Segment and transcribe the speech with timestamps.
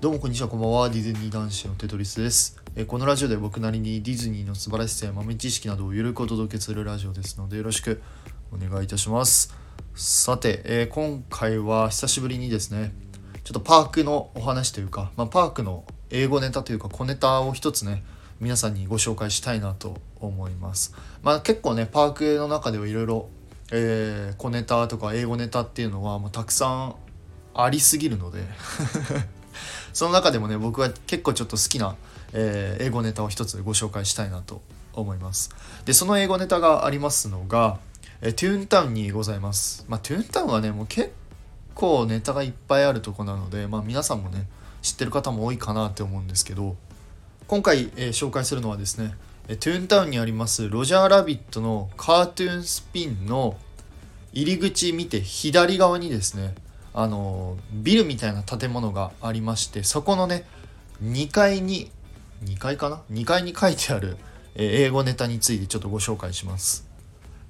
[0.00, 0.88] どうもこんにちは、こんばんは。
[0.88, 2.56] ディズニー男子のテトリスです。
[2.74, 8.00] えこのラジオで僕なりにディズニーの素晴らしさや豆知識などをゆるくお届けするラジオですので、よろしく
[8.50, 9.54] お願いいたします。
[9.94, 12.94] さて、えー今回は久しぶりにですね、
[13.44, 18.02] ちょっとパークのお話というか、まあ、パークの英語ネタというか小ネタを一つね、
[18.40, 20.94] 皆さんにご紹介したいなと思います。
[21.22, 23.28] まあ結構ね、パークの中ではいろいろ
[23.70, 26.94] え小ネタとか英語ネタっていうのはもうたくさん
[27.52, 28.40] ありすぎるので
[29.92, 31.96] その中でもね僕は結構ちょっと好きな、
[32.32, 34.62] えー英語ネタを一つご紹介したいなと
[34.92, 35.50] 思います。
[35.84, 37.78] でその英語ネタがありますのが、
[38.20, 39.84] えートゥーンタウンにございます。
[39.88, 41.12] まあトゥーンタウンはねもう結
[41.74, 44.46] 構ネタがいっぱいあるとこなのでまあ皆さんもね
[44.82, 46.76] 知ってる方も多いかなって思うんですけど
[47.46, 49.14] 今回、えー紹介するのはですね
[49.48, 53.56] えトゥーンタウンにありますロジャーラビットのカートゥーンスピンの
[54.32, 56.54] 入り口見て左側にですね
[56.92, 60.44] あのビルみたいな建物がありましてそこのね
[61.02, 61.90] 2階に
[62.44, 64.16] 2階かな？2階に書いてある、
[64.54, 66.88] 英語ネタについてちょっとご紹介します。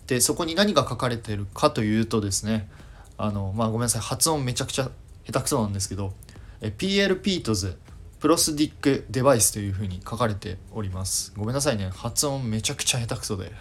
[0.07, 2.69] でそこに何が書かれてるかというとですね
[3.17, 4.91] あのまあごめんなさい発音めちゃくちゃ
[5.25, 6.13] 下手くそなんですけど
[6.61, 7.79] PL ピートズ
[8.19, 11.33] プロスディックデバイスというふうに書かれております。
[11.37, 13.53] ごめんなさいね発音めちゃくちゃ下手くそで。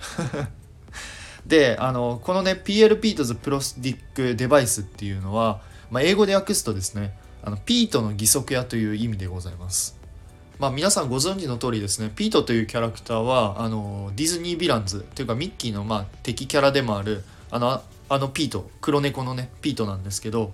[1.46, 5.62] であのこのね PL ピートズプロスディックデバイスっていうのは、
[5.92, 9.98] まあ、英語で訳すとですねあのピートの義足屋という意味でございます。
[10.60, 20.52] まあ皆さんご存知の通りですねピートというキャラクターはあのディズニー・ヴィランズというかミッキーのまあ敵キャラでもあるあのあのピート黒猫のねピートなんですけど、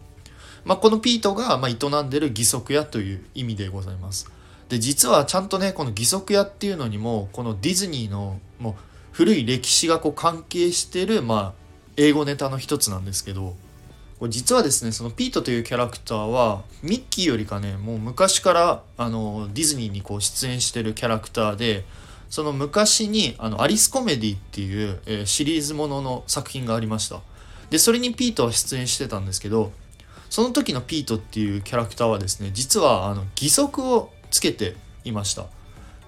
[0.63, 4.29] まあ、このピートがまあ営んでる義足屋という意味でございます。
[4.69, 8.73] で実はちゃんとねこの義足屋っていうのにもこのディズニーのもう
[9.11, 11.53] 古い歴史がこう関係してるまあ
[11.97, 13.55] 英語ネタの一つなんですけど
[14.19, 21.83] これ実はですねそのピートというキャラクターはミッキーよりかねもう昔からあのディズニーにこう出演してるキャラクターで
[22.29, 27.21] その昔にあのアリスコメディっていう、えーシリーズものの作品がありました。
[27.69, 29.71] でそれにピートは出演してたんですけど
[30.29, 35.45] その時のピートっていうキャラクターはですね実はあの義足をつけていました。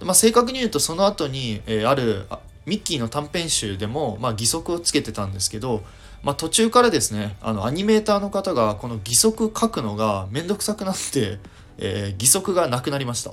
[0.02, 2.28] まあ、正確に言うとその後に、えーある
[2.68, 5.84] ミッキーの短編集でも、まあ、義足をつけてたんですけど、
[6.24, 11.40] まあ、途中からですねあのアニメーターの方がこの義足書くのがめんどくさくなって、
[11.78, 13.32] えー義足がなくなりました。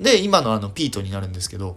[0.00, 1.76] で今のあのピートになるんですけど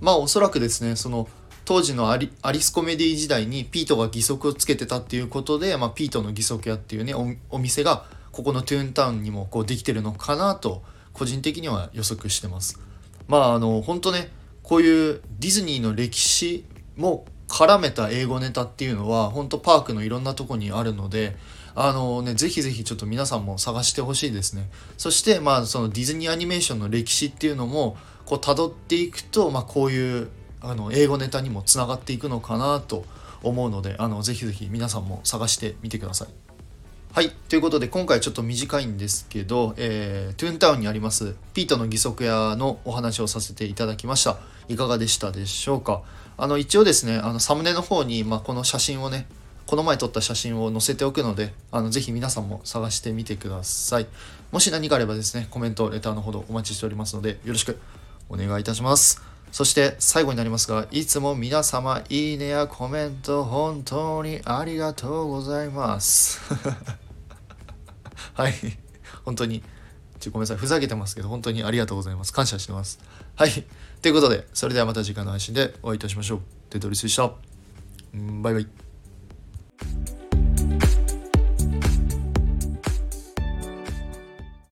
[0.00, 1.28] まあおそらくですねその
[1.64, 2.30] 当時のアリ
[2.60, 12.80] スコメディ時代にピートが義足をつけてたっていうことで、まあ、ピートの義足屋っていうねおお店がここのトゥーンタウンにもこうできてるのかなと個人的には予測してます。
[13.28, 14.30] まああの本当ね
[14.62, 16.64] こういうディズニーの歴史
[16.96, 21.36] も絡めた英語ネタっていうのは本当パークのいろんなとこにあるので
[21.74, 30.28] あのねぜひぜひちょっと皆さんも探してほしいですねそしてまあそのディズニーアニメーションの歴史っていうのもこう辿っていくとまあこういう
[30.62, 33.04] あの英語ネタにもつながっていくのかなと
[33.42, 36.28] 思うのであのぜひぜひ皆さんも探してみてください
[37.14, 37.28] はい。
[37.28, 44.38] ということで、今回ちょっと短いんですけど、えー、トゥーンタウンにあります、ピートの義足屋のお話をさせていただきました。
[44.66, 46.00] いかがでしたでしょうか？
[46.36, 49.26] あの、一応ですね、あの、サムネの方に、まあ、この写真をね、
[49.66, 54.06] この前撮った写真を載せておくので、あの、ぜひ皆さんも探してみてください。
[54.50, 57.78] もし何かあればですね、コメント、レターのほどお待ちしておりますので、よろしく
[58.28, 59.22] お願いいたします。
[59.52, 66.40] そして最後になりますが、いつも皆様、いいねやコメント、本当にありがとうございます。
[68.34, 68.54] はい。
[69.24, 69.62] 本当に、
[70.22, 70.56] ちょごめんなさい。
[70.56, 72.32] ふざけてますけど、本当にありがとうございます。
[72.32, 73.00] 感謝してます。
[73.34, 73.50] はい。
[74.00, 76.40] ということで、それではまた次回の配信でお会いいたしましょう。
[76.70, 77.32] デトリスでした。
[78.14, 78.81] バイバイ。